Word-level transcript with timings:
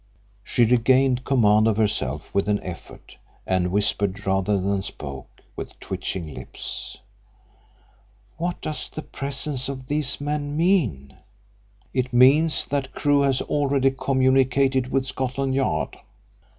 She 0.43 0.65
regained 0.65 1.25
command 1.25 1.67
of 1.67 1.77
herself 1.77 2.33
with 2.33 2.49
an 2.49 2.59
effort, 2.63 3.17
and 3.45 3.71
whispered, 3.71 4.25
rather 4.25 4.59
than 4.59 4.81
spoke, 4.81 5.43
with 5.55 5.79
twitching 5.79 6.33
lips; 6.33 6.97
"What 8.37 8.59
does 8.61 8.89
the 8.89 9.03
presence 9.03 9.69
of 9.69 9.85
these 9.85 10.19
men 10.19 10.57
mean?" 10.57 11.17
"It 11.93 12.13
means 12.13 12.65
that 12.71 12.93
Crewe 12.93 13.21
has 13.21 13.43
already 13.43 13.91
communicated 13.91 14.91
with 14.91 15.05
Scotland 15.05 15.53
Yard." 15.53 15.95